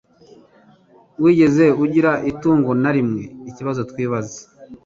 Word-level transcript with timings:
Wigeze 1.23 1.65
ugira 1.83 2.11
itungo 2.31 2.69
narimweikibazo 2.81 3.81
twibaza 3.91 4.39